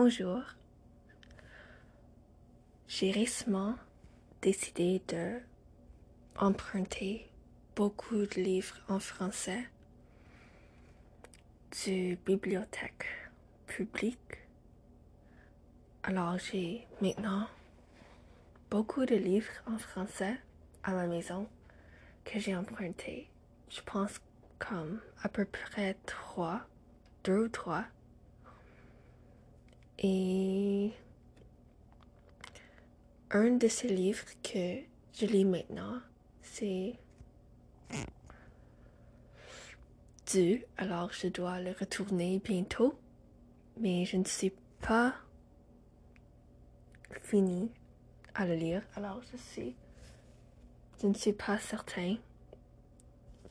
Bonjour. 0.00 0.42
J'ai 2.86 3.10
récemment 3.10 3.74
décidé 4.42 5.02
de 5.08 5.40
emprunter 6.36 7.28
beaucoup 7.74 8.14
de 8.14 8.40
livres 8.40 8.76
en 8.88 9.00
français 9.00 9.68
du 11.82 12.16
bibliothèque 12.24 13.06
publique. 13.66 14.38
Alors 16.04 16.38
j'ai 16.38 16.86
maintenant 17.02 17.48
beaucoup 18.70 19.04
de 19.04 19.16
livres 19.16 19.50
en 19.66 19.78
français 19.78 20.38
à 20.84 20.92
la 20.92 21.08
maison 21.08 21.48
que 22.24 22.38
j'ai 22.38 22.54
empruntés. 22.54 23.28
Je 23.68 23.80
pense 23.80 24.20
comme 24.60 25.00
à 25.24 25.28
peu 25.28 25.44
près 25.44 25.96
trois, 26.06 26.60
deux 27.24 27.46
ou 27.46 27.48
trois. 27.48 27.84
Et 30.00 30.92
un 33.30 33.50
de 33.56 33.66
ces 33.66 33.88
livres 33.88 34.24
que 34.42 34.78
je 35.12 35.26
lis 35.26 35.44
maintenant, 35.44 36.00
c'est 36.42 36.94
Dieu. 40.26 40.64
Alors 40.76 41.12
je 41.12 41.26
dois 41.26 41.58
le 41.60 41.72
retourner 41.72 42.38
bientôt, 42.38 42.96
mais 43.80 44.04
je 44.04 44.18
ne 44.18 44.24
suis 44.24 44.52
pas 44.80 45.14
fini 47.22 47.70
à 48.34 48.46
le 48.46 48.54
lire. 48.54 48.82
Alors 48.94 49.20
je 49.32 49.62
je 51.00 51.06
ne 51.06 51.14
suis 51.14 51.32
pas 51.32 51.58
certain 51.58 52.16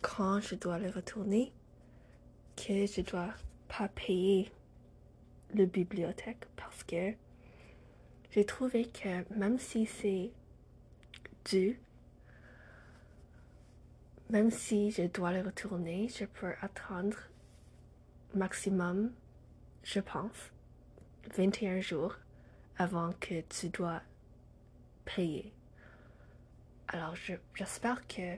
quand 0.02 0.40
je 0.40 0.56
dois 0.56 0.80
le 0.80 0.90
retourner 0.90 1.52
que 2.56 2.86
je 2.86 3.02
dois 3.02 3.34
pas 3.68 3.88
payer 3.90 4.52
le 5.54 5.66
bibliothèque 5.66 6.46
parce 6.56 6.84
que 6.84 7.14
j'ai 8.32 8.46
trouvé 8.46 8.86
que 8.86 9.34
même 9.34 9.58
si 9.58 9.86
c'est 9.86 10.32
dû, 11.46 11.80
même 14.30 14.52
si 14.52 14.92
je 14.92 15.04
dois 15.04 15.32
le 15.32 15.42
retourner, 15.42 16.10
je 16.10 16.26
peux 16.26 16.54
attendre 16.62 17.18
maximum, 18.34 19.14
je 19.84 20.00
pense, 20.02 20.52
21 21.36 21.80
jours 21.80 22.16
avant 22.78 23.14
que 23.20 23.42
tu 23.42 23.70
dois 23.70 24.02
payer. 25.06 25.54
Alors 26.90 27.16
j'espère 27.56 28.06
que 28.08 28.36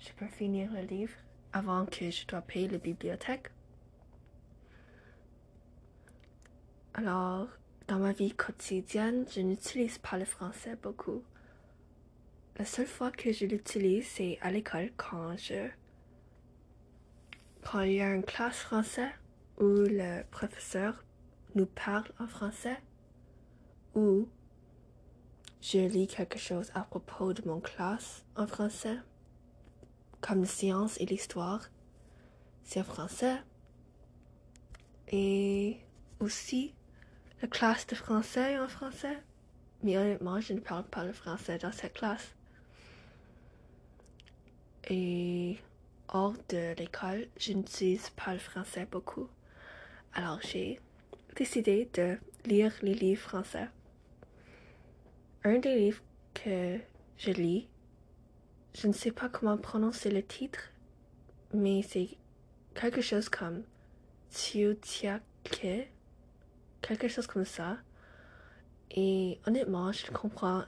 je 0.00 0.12
peux 0.16 0.26
finir 0.26 0.70
le 0.72 0.82
livre 0.82 1.14
avant 1.52 1.86
que 1.86 2.10
je 2.10 2.26
dois 2.26 2.40
payer 2.40 2.68
la 2.68 2.78
bibliothèque. 2.78 3.50
Alors, 6.94 7.46
dans 7.86 7.98
ma 7.98 8.12
vie 8.12 8.32
quotidienne, 8.32 9.24
je 9.30 9.40
n'utilise 9.40 9.98
pas 9.98 10.18
le 10.18 10.24
français 10.24 10.76
beaucoup. 10.82 11.22
La 12.58 12.64
seule 12.64 12.86
fois 12.86 13.10
que 13.12 13.32
je 13.32 13.46
l'utilise, 13.46 14.06
c'est 14.06 14.38
à 14.42 14.50
l'école 14.50 14.90
quand 14.96 15.36
je 15.36 15.68
quand 17.62 17.80
il 17.82 17.92
y 17.92 18.00
a 18.00 18.12
une 18.12 18.24
classe 18.24 18.58
français 18.58 19.10
où 19.58 19.66
le 19.66 20.22
professeur 20.30 21.04
nous 21.54 21.66
parle 21.66 22.10
en 22.18 22.26
français 22.26 22.78
ou 23.94 24.28
je 25.60 25.78
lis 25.78 26.06
quelque 26.06 26.38
chose 26.38 26.70
à 26.74 26.80
propos 26.82 27.32
de 27.32 27.46
mon 27.46 27.60
classe 27.60 28.24
en 28.34 28.46
français, 28.46 28.98
comme 30.20 30.40
la 30.40 30.46
science 30.46 30.98
et 31.00 31.06
l'histoire, 31.06 31.68
c'est 32.64 32.80
en 32.80 32.84
français. 32.84 33.36
Et 35.12 35.80
aussi, 36.18 36.74
la 37.42 37.48
classe 37.48 37.86
de 37.86 37.94
français 37.94 38.58
en 38.58 38.68
français? 38.68 39.18
Mais 39.82 39.96
honnêtement, 39.96 40.40
je 40.40 40.52
ne 40.52 40.60
parle 40.60 40.84
pas 40.84 41.04
le 41.04 41.12
français 41.12 41.58
dans 41.58 41.72
cette 41.72 41.94
classe. 41.94 42.34
Et 44.88 45.56
hors 46.08 46.34
de 46.48 46.74
l'école, 46.76 47.26
je 47.38 47.52
n'utilise 47.52 48.10
pas 48.10 48.32
le 48.32 48.38
français 48.38 48.86
beaucoup. 48.90 49.28
Alors 50.14 50.40
j'ai 50.42 50.80
décidé 51.36 51.88
de 51.94 52.18
lire 52.44 52.72
les 52.82 52.94
livres 52.94 53.22
français. 53.22 53.68
Un 55.44 55.58
des 55.58 55.76
livres 55.76 56.02
que 56.34 56.78
je 57.16 57.30
lis, 57.30 57.68
je 58.74 58.88
ne 58.88 58.92
sais 58.92 59.12
pas 59.12 59.28
comment 59.28 59.56
prononcer 59.56 60.10
le 60.10 60.22
titre, 60.22 60.70
mais 61.54 61.82
c'est 61.82 62.08
quelque 62.74 63.00
chose 63.00 63.28
comme 63.28 63.62
Tsiutiake 64.30 65.90
quelque 66.80 67.08
chose 67.08 67.26
comme 67.26 67.44
ça. 67.44 67.78
Et 68.90 69.38
honnêtement, 69.46 69.92
je 69.92 70.06
ne 70.06 70.16
comprends 70.16 70.64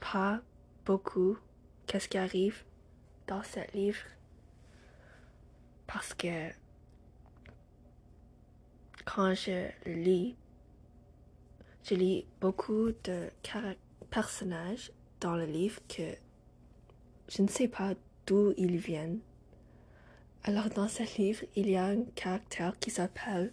pas 0.00 0.40
beaucoup 0.84 1.36
qu'est-ce 1.86 2.08
qui 2.08 2.18
arrive 2.18 2.64
dans 3.26 3.42
ce 3.42 3.60
livre. 3.74 4.04
Parce 5.86 6.14
que 6.14 6.50
quand 9.04 9.34
je 9.34 9.68
lis, 9.86 10.34
je 11.84 11.94
lis 11.94 12.26
beaucoup 12.40 12.92
de 13.04 13.28
personnages 14.10 14.90
dans 15.20 15.36
le 15.36 15.44
livre 15.44 15.80
que 15.88 16.16
je 17.28 17.42
ne 17.42 17.48
sais 17.48 17.68
pas 17.68 17.94
d'où 18.26 18.54
ils 18.56 18.78
viennent. 18.78 19.20
Alors 20.44 20.68
dans 20.70 20.88
ce 20.88 21.02
livre, 21.18 21.44
il 21.56 21.70
y 21.70 21.76
a 21.76 21.86
un 21.86 22.04
caractère 22.14 22.78
qui 22.78 22.90
s'appelle 22.90 23.52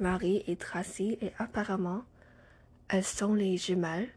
Marie 0.00 0.42
et 0.46 0.56
Tracy 0.56 1.18
et 1.20 1.32
apparemment 1.38 2.04
elles 2.88 3.04
sont 3.04 3.34
les 3.34 3.56
jumelles. 3.56 4.10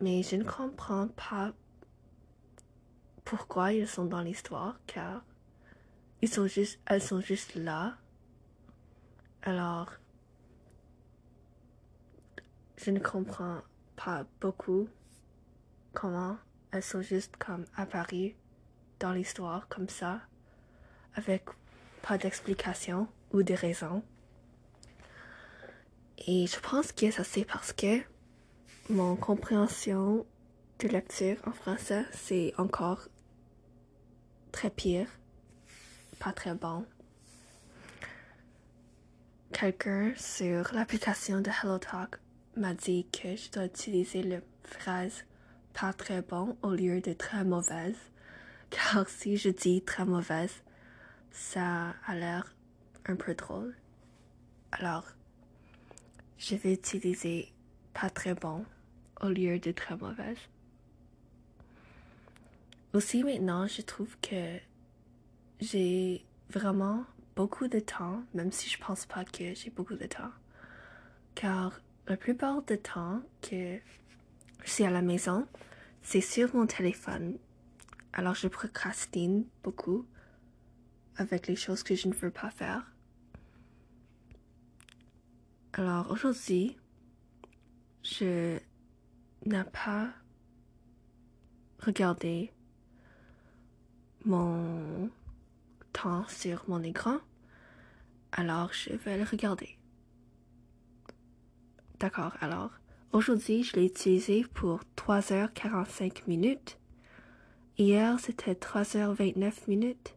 Mais 0.00 0.22
je 0.22 0.36
ne 0.36 0.44
comprends 0.44 1.08
pas 1.08 1.52
pourquoi 3.24 3.72
ils 3.72 3.88
sont 3.88 4.06
dans 4.06 4.22
l'histoire 4.22 4.80
car 4.86 5.22
ils 6.22 6.28
sont 6.28 6.46
juste, 6.46 6.80
elles 6.86 7.02
sont 7.02 7.20
juste 7.20 7.54
là. 7.54 7.96
Alors, 9.42 9.92
je 12.76 12.90
ne 12.90 12.98
comprends 12.98 13.60
pas 13.96 14.24
beaucoup 14.40 14.88
comment 15.92 16.36
elles 16.72 16.82
sont 16.82 17.02
juste 17.02 17.36
comme 17.36 17.64
apparues 17.76 18.34
dans 18.98 19.12
l'histoire 19.12 19.66
comme 19.68 19.88
ça, 19.88 20.20
avec 21.14 21.44
pas 22.02 22.18
d'explication 22.18 23.08
ou 23.32 23.42
de 23.42 23.54
raison. 23.54 24.02
Et 26.26 26.46
je 26.46 26.60
pense 26.60 26.92
que 26.92 27.10
ça 27.10 27.24
c'est 27.24 27.44
parce 27.44 27.72
que 27.72 28.00
mon 28.88 29.16
compréhension 29.16 30.26
de 30.80 30.88
lecture 30.88 31.36
en 31.46 31.52
français, 31.52 32.04
c'est 32.12 32.52
encore 32.58 33.08
très 34.52 34.70
pire, 34.70 35.08
pas 36.18 36.32
très 36.32 36.54
bon. 36.54 36.84
Quelqu'un 39.52 40.12
sur 40.16 40.72
l'application 40.72 41.40
de 41.40 41.50
HelloTalk 41.50 42.18
m'a 42.56 42.74
dit 42.74 43.06
que 43.12 43.36
je 43.36 43.50
dois 43.50 43.64
utiliser 43.66 44.22
la 44.22 44.38
phrase 44.64 45.24
pas 45.72 45.92
très 45.92 46.22
bon 46.22 46.56
au 46.62 46.70
lieu 46.70 47.00
de 47.00 47.12
très 47.12 47.44
mauvaise, 47.44 47.96
car 48.70 49.08
si 49.08 49.36
je 49.36 49.50
dis 49.50 49.82
très 49.82 50.04
mauvaise, 50.04 50.62
ça 51.30 51.94
a 52.06 52.14
l'air 52.14 52.54
un 53.06 53.16
peu 53.16 53.34
drôle. 53.34 53.74
Alors, 54.72 55.04
je 56.40 56.56
vais 56.56 56.72
utiliser 56.72 57.52
pas 57.92 58.08
très 58.08 58.34
bon 58.34 58.64
au 59.20 59.28
lieu 59.28 59.58
de 59.58 59.72
très 59.72 59.96
mauvaise. 59.96 60.38
Aussi 62.94 63.22
maintenant, 63.22 63.66
je 63.66 63.82
trouve 63.82 64.16
que 64.20 64.58
j'ai 65.60 66.24
vraiment 66.48 67.04
beaucoup 67.36 67.68
de 67.68 67.78
temps, 67.78 68.22
même 68.32 68.50
si 68.50 68.70
je 68.70 68.78
pense 68.78 69.04
pas 69.04 69.24
que 69.24 69.54
j'ai 69.54 69.68
beaucoup 69.68 69.96
de 69.96 70.06
temps. 70.06 70.32
Car 71.34 71.78
la 72.08 72.16
plupart 72.16 72.62
du 72.62 72.78
temps 72.78 73.20
que 73.42 73.78
je 74.64 74.70
suis 74.70 74.84
à 74.84 74.90
la 74.90 75.02
maison, 75.02 75.46
c'est 76.02 76.22
sur 76.22 76.56
mon 76.56 76.66
téléphone. 76.66 77.36
Alors 78.14 78.34
je 78.34 78.48
procrastine 78.48 79.44
beaucoup 79.62 80.06
avec 81.16 81.48
les 81.48 81.56
choses 81.56 81.82
que 81.82 81.94
je 81.94 82.08
ne 82.08 82.14
veux 82.14 82.30
pas 82.30 82.50
faire. 82.50 82.89
Alors 85.72 86.10
aujourd'hui, 86.10 86.76
je 88.02 88.58
n'ai 89.46 89.64
pas 89.72 90.08
regardé 91.78 92.52
mon 94.24 95.08
temps 95.92 96.26
sur 96.28 96.64
mon 96.68 96.82
écran, 96.82 97.18
alors 98.32 98.72
je 98.72 98.92
vais 98.92 99.16
le 99.16 99.24
regarder. 99.24 99.78
D'accord, 102.00 102.32
alors 102.40 102.72
aujourd'hui 103.12 103.62
je 103.62 103.76
l'ai 103.76 103.86
utilisé 103.86 104.44
pour 104.52 104.80
3h45 104.96 106.26
minutes. 106.26 106.78
Hier 107.78 108.18
c'était 108.18 108.54
3h29 108.54 109.68
minutes. 109.68 110.16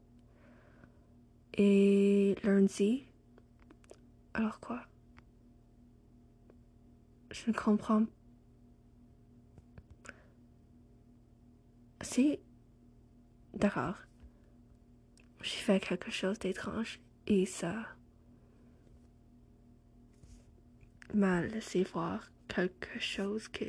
Et 1.56 2.36
lundi, 2.44 3.06
alors 4.34 4.60
quoi? 4.60 4.82
Je 7.34 7.50
ne 7.50 7.54
comprends 7.54 8.06
Si, 12.02 12.38
d'accord, 13.54 13.96
j'ai 15.42 15.58
fait 15.58 15.80
quelque 15.80 16.12
chose 16.12 16.38
d'étrange 16.38 17.00
et 17.28 17.46
ça 17.46 17.74
m'a 21.14 21.42
laissé 21.42 21.84
voir 21.84 22.30
quelque 22.50 23.00
chose 23.00 23.48
que 23.48 23.66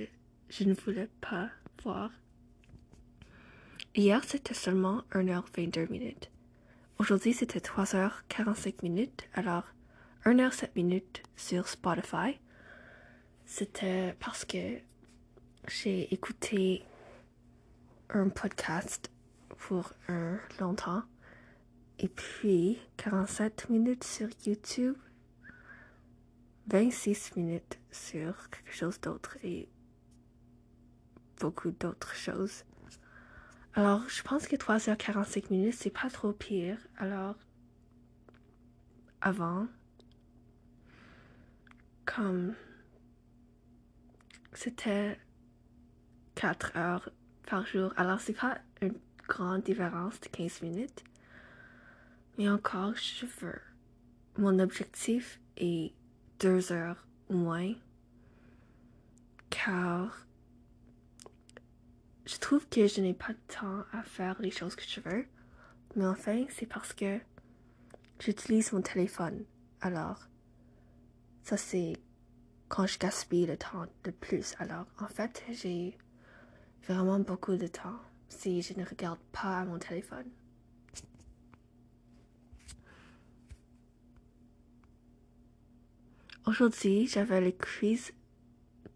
je 0.51 0.65
ne 0.65 0.75
voulais 0.75 1.09
pas 1.21 1.49
voir. 1.83 2.11
Hier, 3.95 4.23
c'était 4.25 4.53
seulement 4.53 5.05
1h22 5.13 5.89
minutes. 5.91 6.31
Aujourd'hui, 6.99 7.33
c'était 7.33 7.61
3h45 7.61 8.83
minutes, 8.83 9.29
alors 9.33 9.65
1h07 10.25 10.71
minutes 10.75 11.23
sur 11.37 11.69
Spotify. 11.69 12.39
C'était 13.47 14.15
parce 14.21 14.45
que 14.45 14.79
j'ai 15.69 16.13
écouté 16.13 16.85
un 18.11 18.29
podcast 18.29 19.11
pour 19.49 19.93
un 20.09 20.39
longtemps. 20.61 21.03
Et 21.99 22.09
puis 22.09 22.79
47 22.97 23.71
minutes 23.71 24.05
sur 24.05 24.29
YouTube, 24.45 24.97
26 26.67 27.37
minutes 27.37 27.79
sur 27.93 28.51
quelque 28.51 28.73
chose 28.73 29.01
d'autre 29.01 29.37
et 29.45 29.69
beaucoup 31.39 31.71
d'autres 31.71 32.15
choses. 32.15 32.65
Alors, 33.75 34.09
je 34.09 34.23
pense 34.23 34.47
que 34.47 34.57
3h45 34.57 35.51
minutes, 35.51 35.75
c'est 35.75 35.91
pas 35.91 36.09
trop 36.09 36.33
pire. 36.33 36.79
Alors, 36.97 37.37
avant, 39.21 39.67
comme 42.05 42.55
c'était 44.59 45.19
4 46.35 46.77
heures 46.77 47.11
par 47.47 47.67
jour. 47.67 47.93
Alors, 47.97 48.21
c'est 48.21 48.35
pas 48.35 48.59
une 48.81 48.99
grande 49.29 49.63
différence 49.63 50.21
de 50.21 50.29
15 50.29 50.63
minutes. 50.63 51.05
Mais 52.39 52.49
encore, 52.49 52.95
je 52.97 53.27
veux. 53.41 53.61
Mon 54.39 54.59
objectif 54.59 55.41
est 55.57 55.93
deux 56.41 56.73
heures 56.73 57.07
au 57.29 57.35
moins. 57.35 57.75
Car 59.51 60.27
je 62.27 62.37
trouve 62.39 62.67
que 62.69 62.87
je 62.87 63.01
n'ai 63.01 63.15
pas 63.15 63.33
de 63.33 63.55
temps 63.61 63.85
à 63.93 64.03
faire 64.03 64.41
les 64.41 64.51
choses 64.51 64.75
que 64.75 64.83
je 64.87 65.01
veux. 65.01 65.27
Mais 65.95 66.07
enfin, 66.07 66.45
c'est 66.49 66.67
parce 66.67 66.93
que 66.93 67.21
j'utilise 68.19 68.73
mon 68.73 68.83
téléphone. 68.83 69.45
Alors, 69.81 70.27
ça 71.43 71.57
c'est 71.57 71.95
quand 72.75 72.89
je 72.89 72.99
gaspille 72.99 73.47
le 73.47 73.57
temps 73.57 73.87
de 74.03 74.11
plus. 74.11 74.57
Alors, 74.59 74.87
en 74.99 75.07
fait, 75.07 75.45
j'ai 75.53 75.97
vraiment 76.89 77.21
beaucoup 77.21 77.55
de 77.55 77.69
temps 77.69 78.01
si 78.29 78.63
je 78.63 78.75
ne 78.77 78.85
regarde 78.85 79.21
pas 79.31 79.65
mon 79.65 79.79
téléphone. 79.79 80.27
Aujourd'hui, 86.47 87.07
j'avais 87.07 87.41
le 87.41 87.53
quiz 87.53 88.13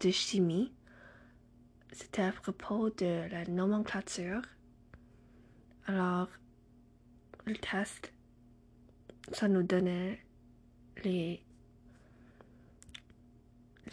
de 0.01 0.11
chimie. 0.11 0.73
C'était 1.93 2.23
à 2.23 2.33
propos 2.33 2.89
de 2.89 3.29
la 3.31 3.45
nomenclature. 3.45 4.41
Alors, 5.85 6.27
le 7.45 7.55
test, 7.55 8.11
ça 9.31 9.47
nous 9.47 9.63
donnait 9.63 10.19
les, 11.05 11.41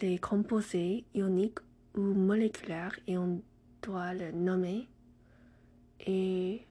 les 0.01 0.17
composés 0.17 1.05
ioniques 1.13 1.59
ou 1.95 2.01
moléculaires 2.01 2.97
et 3.07 3.17
on 3.17 3.41
doit 3.81 4.13
le 4.13 4.31
nommer 4.31 4.87
et 6.05 6.65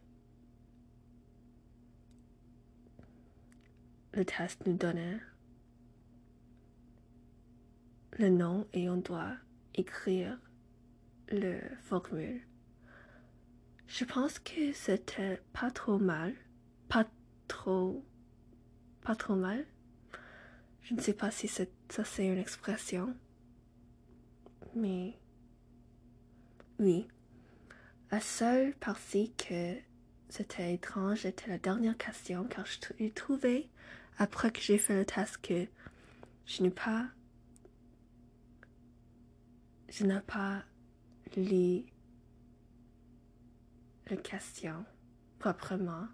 le 4.12 4.24
test 4.24 4.66
nous 4.66 4.76
donne 4.76 5.20
le 8.18 8.28
nom 8.28 8.66
et 8.72 8.88
on 8.88 8.96
doit 8.96 9.36
écrire 9.74 10.38
le 11.28 11.58
formule. 11.82 12.40
Je 13.88 14.04
pense 14.04 14.38
que 14.38 14.72
c'était 14.72 15.40
pas 15.52 15.70
trop 15.70 15.98
mal, 15.98 16.34
pas 16.88 17.06
trop, 17.46 18.04
pas 19.02 19.14
trop 19.14 19.36
mal. 19.36 19.64
Je 20.88 20.94
ne 20.94 21.00
sais 21.00 21.14
pas 21.14 21.32
si 21.32 21.48
ça 21.48 21.64
c'est 21.88 22.26
une 22.26 22.38
expression, 22.38 23.12
mais 24.76 25.18
oui. 26.78 27.08
La 28.12 28.20
seule 28.20 28.72
partie 28.74 29.32
que 29.32 29.74
c'était 30.28 30.74
étrange 30.74 31.26
était 31.26 31.50
la 31.50 31.58
dernière 31.58 31.98
question, 31.98 32.44
car 32.44 32.64
je 32.66 33.08
trouvé, 33.08 33.68
après 34.18 34.52
que 34.52 34.60
j'ai 34.60 34.78
fait 34.78 34.94
le 34.94 35.04
test, 35.04 35.38
que 35.38 35.66
je 36.46 36.62
n'ai 36.62 36.70
pas. 36.70 37.08
Je 39.88 40.04
n'ai 40.04 40.20
pas 40.20 40.62
lu 41.36 41.82
la 44.08 44.16
question 44.18 44.84
proprement, 45.40 46.06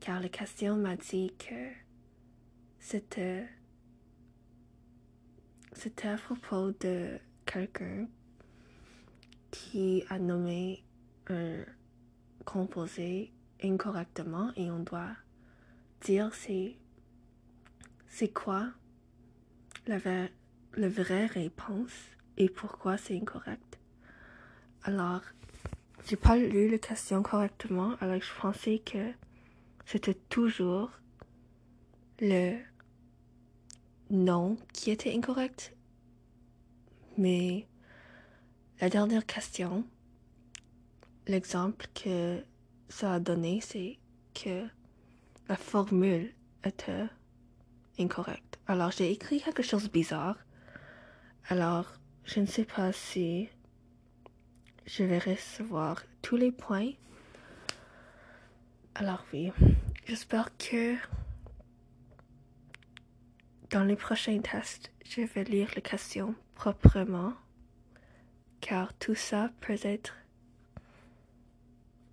car 0.00 0.20
la 0.20 0.28
question 0.28 0.76
m'a 0.76 0.96
dit 0.96 1.32
que 1.38 1.70
c'était. 2.78 3.48
C'était 5.72 6.08
à 6.08 6.16
propos 6.16 6.72
de 6.80 7.18
quelqu'un 7.46 8.06
qui 9.50 10.04
a 10.08 10.18
nommé 10.18 10.84
un 11.28 11.64
composé 12.44 13.32
incorrectement 13.62 14.52
et 14.56 14.70
on 14.70 14.80
doit 14.80 15.16
dire 16.02 16.34
c'est 16.34 16.76
c'est 18.08 18.32
quoi 18.32 18.68
la, 19.86 19.98
la 20.74 20.88
vraie 20.88 21.26
réponse 21.26 21.92
et 22.36 22.48
pourquoi 22.48 22.96
c'est 22.96 23.16
incorrect. 23.16 23.78
Alors, 24.82 25.20
j'ai 26.06 26.16
pas 26.16 26.36
lu 26.36 26.70
la 26.70 26.78
question 26.78 27.22
correctement, 27.22 27.94
alors 28.00 28.20
je 28.20 28.40
pensais 28.40 28.78
que 28.78 29.12
c'était 29.84 30.14
toujours 30.28 30.90
le 32.20 32.58
nom 34.10 34.56
qui 34.72 34.90
était 34.90 35.14
incorrect. 35.14 35.74
Mais 37.16 37.66
la 38.80 38.88
dernière 38.88 39.26
question, 39.26 39.84
l'exemple 41.26 41.86
que 41.94 42.42
ça 42.88 43.14
a 43.14 43.20
donné, 43.20 43.60
c'est 43.60 43.98
que 44.34 44.66
la 45.48 45.56
formule 45.56 46.32
était 46.64 47.06
incorrecte. 47.98 48.58
Alors 48.66 48.90
j'ai 48.90 49.10
écrit 49.10 49.40
quelque 49.40 49.62
chose 49.62 49.84
de 49.84 49.88
bizarre. 49.88 50.36
Alors 51.48 51.92
je 52.24 52.40
ne 52.40 52.46
sais 52.46 52.64
pas 52.64 52.92
si 52.92 53.48
je 54.86 55.04
vais 55.04 55.18
recevoir 55.18 56.02
tous 56.22 56.36
les 56.36 56.52
points. 56.52 56.92
Alors 58.94 59.24
oui, 59.32 59.52
j'espère 60.06 60.56
que 60.56 60.96
dans 63.70 63.84
les 63.84 63.96
prochains 63.96 64.40
tests, 64.40 64.90
je 65.04 65.20
vais 65.20 65.44
lire 65.44 65.70
les 65.76 65.82
questions 65.82 66.34
proprement 66.56 67.32
car 68.60 68.92
tout 68.94 69.14
ça 69.14 69.50
peut 69.60 69.78
être 69.82 70.16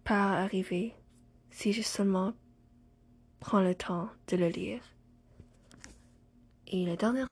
pas 0.03 0.39
arriver 0.39 0.93
si 1.49 1.73
je 1.73 1.81
seulement 1.81 2.33
prends 3.39 3.59
le 3.59 3.73
temps 3.73 4.09
de 4.27 4.37
le 4.37 4.47
lire. 4.47 4.81
Et 6.67 6.85
la 6.85 6.95
dernière, 6.95 7.27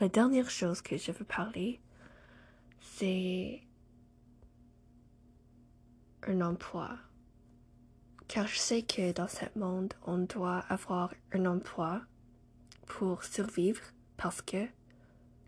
la 0.00 0.08
dernière 0.08 0.48
chose 0.48 0.80
que 0.80 0.96
je 0.96 1.10
veux 1.10 1.24
parler, 1.24 1.80
c'est 2.80 3.60
un 6.22 6.40
emploi. 6.40 6.96
Car 8.28 8.46
je 8.46 8.58
sais 8.58 8.82
que 8.82 9.12
dans 9.12 9.28
ce 9.28 9.44
monde, 9.58 9.92
on 10.06 10.18
doit 10.18 10.60
avoir 10.68 11.12
un 11.32 11.46
emploi 11.46 12.02
pour 12.98 13.22
survivre 13.22 13.82
parce 14.16 14.42
que 14.42 14.66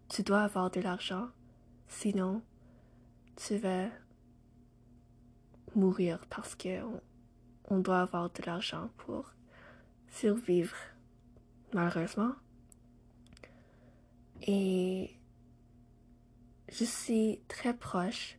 tu 0.09 0.23
dois 0.23 0.43
avoir 0.43 0.71
de 0.71 0.81
l'argent. 0.81 1.29
Sinon, 1.89 2.41
tu 3.37 3.57
vas 3.57 3.89
mourir 5.75 6.25
parce 6.31 6.55
que 6.55 6.81
on, 7.69 7.79
doit 7.81 8.01
avoir 8.01 8.31
de 8.31 8.43
l'argent 8.47 8.91
pour 8.99 9.33
survivre, 10.09 10.77
malheureusement. 11.75 12.33
Et 14.43 15.11
je 16.69 16.85
suis 16.85 17.41
très 17.49 17.75
proche 17.77 18.39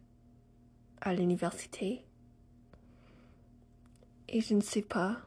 à 1.02 1.14
l'université 1.14 2.06
et 4.30 4.40
je 4.42 4.54
ne 4.54 4.62
sais 4.62 4.82
pas 4.82 5.18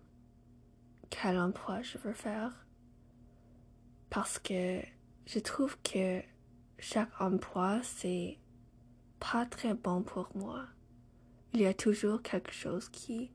quel 1.10 1.38
emploi 1.38 1.82
je 1.82 1.98
veux 1.98 2.14
faire 2.14 2.65
parce 4.16 4.38
que 4.38 4.80
je 5.26 5.38
trouve 5.40 5.76
que 5.82 6.22
chaque 6.78 7.20
emploi, 7.20 7.82
c'est 7.82 8.38
pas 9.20 9.44
très 9.44 9.74
bon 9.74 10.02
pour 10.02 10.34
moi. 10.34 10.64
Il 11.52 11.60
y 11.60 11.66
a 11.66 11.74
toujours 11.74 12.22
quelque 12.22 12.50
chose 12.50 12.88
qui 12.88 13.30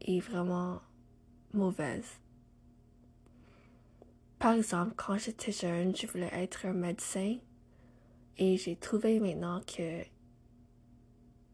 est 0.00 0.18
vraiment 0.18 0.82
mauvaise. 1.52 2.18
Par 4.40 4.54
exemple, 4.54 4.94
quand 4.96 5.18
j'étais 5.18 5.52
jeune, 5.52 5.94
je 5.94 6.08
voulais 6.08 6.30
être 6.32 6.66
un 6.66 6.72
médecin 6.72 7.36
et 8.36 8.56
j'ai 8.56 8.74
trouvé 8.74 9.20
maintenant 9.20 9.60
que 9.60 10.02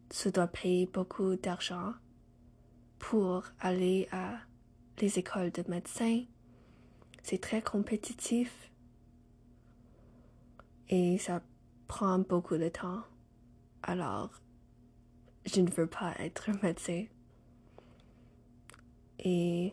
ça 0.09 0.31
doit 0.31 0.47
payer 0.47 0.87
beaucoup 0.87 1.37
d'argent 1.37 1.93
pour 2.99 3.45
aller 3.61 4.09
à 4.11 4.39
les 5.03 5.19
écoles 5.19 5.51
de 5.51 5.65
médecins. 5.69 6.25
C'est 7.23 7.41
très 7.41 7.63
compétitif 7.63 8.71
et 10.89 11.19
ça 11.19 11.43
prend 11.87 12.19
beaucoup 12.19 12.57
de 12.57 12.69
temps. 12.69 13.03
Alors, 13.83 14.31
je 15.47 15.61
ne 15.61 15.71
veux 15.71 15.87
pas 15.87 16.15
être 16.19 16.51
médecin. 16.63 17.05
Et 19.19 19.73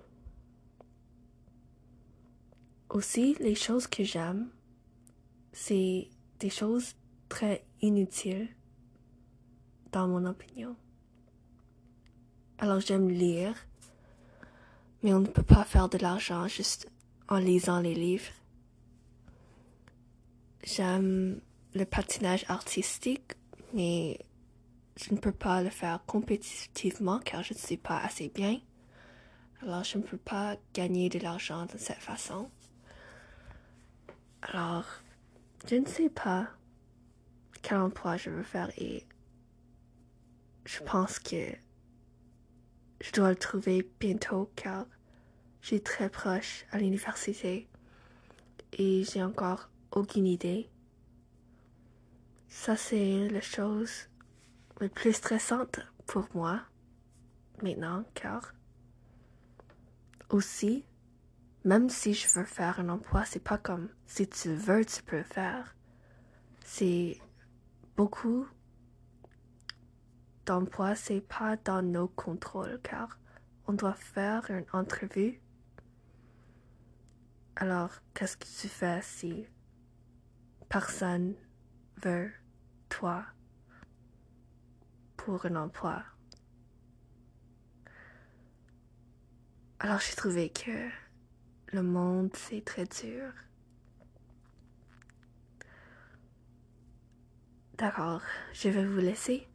aussi, 2.89 3.36
les 3.39 3.56
choses 3.56 3.88
que 3.88 4.04
j'aime, 4.04 4.50
c'est 5.54 6.10
des 6.39 6.50
choses 6.50 6.96
très 7.30 7.66
inutiles, 7.82 8.50
dans 9.92 10.08
mon 10.08 10.25
opinion. 10.25 10.75
Alors 12.60 12.80
j'aime 12.80 13.10
lire, 13.10 13.56
mais 15.04 15.13
on 15.13 15.20
ne 15.20 15.27
peut 15.27 15.44
pas 15.44 15.63
faire 15.63 15.89
de 15.89 15.98
l'argent 15.98 16.48
juste 16.48 16.89
en 17.29 17.38
lisant 17.38 17.79
les 17.79 17.93
livres. 17.93 18.31
J'aime 20.63 21.41
le 21.74 21.86
patinage 21.86 22.46
artistique, 22.50 23.34
mais 23.74 24.19
je 24.98 25.13
ne 25.13 25.19
peux 25.19 25.31
pas 25.31 25.62
le 25.62 25.69
faire 25.69 26.03
compétitivement 26.05 27.19
car 27.19 27.43
je 27.43 27.53
ne 27.53 27.60
suis 27.60 27.77
pas 27.77 28.00
assez 28.00 28.29
bien. 28.29 28.60
Alors 29.62 29.84
je 29.84 29.98
ne 29.98 30.03
peux 30.03 30.17
pas 30.17 30.57
gagner 30.74 31.10
de 31.10 31.19
l'argent 31.19 31.65
de 31.65 31.77
cette 31.77 31.98
façon. 31.98 32.50
Alors, 34.41 34.86
je 35.69 35.75
ne 35.75 35.86
sais 35.86 36.10
pas 36.10 36.48
quel 37.62 37.79
emploi 37.79 38.17
je 38.17 38.29
veux 38.29 38.43
faire 38.43 38.72
et 38.77 39.05
je 40.65 40.79
pense 40.84 41.19
que 41.19 41.51
je 43.01 43.12
dois 43.12 43.29
le 43.29 43.36
trouver 43.36 43.89
bientôt 44.00 44.51
car 44.55 44.86
suis 45.67 45.81
très 45.81 46.09
proche 46.09 46.65
à 46.71 46.77
l'université 46.77 47.67
et 48.71 49.03
j'ai 49.03 49.21
encore 49.21 49.69
aucune 49.91 50.25
idée. 50.25 50.69
Ça, 52.47 52.77
c'est 52.77 53.27
la 53.27 53.41
chose 53.41 54.07
la 54.79 54.88
plus 54.88 55.12
stressante 55.12 55.81
pour 56.05 56.25
moi 56.33 56.62
maintenant 57.62 58.05
car 58.13 58.53
aussi, 60.29 60.86
même 61.65 61.89
si 61.89 62.13
je 62.13 62.29
veux 62.29 62.45
faire 62.45 62.79
un 62.79 62.88
emploi, 62.88 63.25
c'est 63.25 63.43
pas 63.43 63.57
comme 63.57 63.89
si 64.05 64.25
tu 64.25 64.53
veux, 64.53 64.86
tu 64.86 65.03
peux 65.03 65.24
faire. 65.24 65.75
C'est 66.63 67.19
beaucoup 67.97 68.47
d'emplois, 70.45 70.95
c'est 70.95 71.19
pas 71.19 71.57
dans 71.57 71.81
nos 71.81 72.07
contrôles 72.07 72.79
car 72.83 73.19
on 73.67 73.74
doit 73.74 73.95
faire 73.95 74.50
une 74.50 74.65
entrevue. 74.71 75.41
Alors, 77.59 77.89
qu'est-ce 78.13 78.37
que 78.37 78.45
tu 78.45 78.67
fais 78.67 79.01
si 79.01 79.47
personne 80.69 81.33
veut 82.03 82.31
toi 82.87 83.25
pour 85.15 85.43
un 85.43 85.55
emploi? 85.55 86.03
Alors 89.79 89.99
j'ai 89.99 90.13
trouvé 90.15 90.51
que 90.51 90.87
le 91.73 91.81
monde 91.81 92.29
c'est 92.35 92.63
très 92.63 92.85
dur. 92.85 93.33
D'accord, 97.79 98.21
je 98.53 98.69
vais 98.69 98.85
vous 98.85 98.99
laisser 98.99 99.47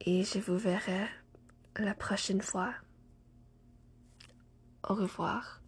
et 0.00 0.24
je 0.24 0.40
vous 0.40 0.58
verrai 0.58 1.06
la 1.76 1.94
prochaine 1.94 2.42
fois. 2.42 2.74
Au 4.88 4.94
revoir. 4.94 5.63